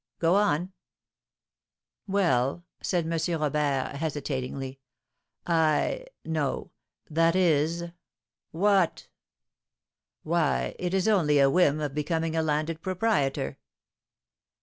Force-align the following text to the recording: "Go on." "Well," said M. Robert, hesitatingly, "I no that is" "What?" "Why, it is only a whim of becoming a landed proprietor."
"Go 0.17 0.33
on." 0.33 0.73
"Well," 2.07 2.65
said 2.81 3.05
M. 3.05 3.19
Robert, 3.39 3.97
hesitatingly, 3.97 4.79
"I 5.45 6.07
no 6.25 6.71
that 7.07 7.35
is" 7.35 7.83
"What?" 8.51 9.09
"Why, 10.23 10.75
it 10.79 10.95
is 10.95 11.07
only 11.07 11.37
a 11.37 11.51
whim 11.51 11.79
of 11.79 11.93
becoming 11.93 12.35
a 12.35 12.41
landed 12.41 12.81
proprietor." 12.81 13.59